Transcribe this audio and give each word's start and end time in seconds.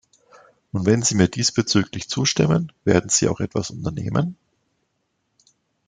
Und 0.71 0.87
wenn 0.87 1.03
Sie 1.03 1.13
mir 1.13 1.27
diesbezüglich 1.27 2.09
zustimmen, 2.09 2.71
werden 2.83 3.09
Sie 3.11 3.27
auch 3.29 3.39
etwas 3.39 3.69
unternehmen? 3.69 4.35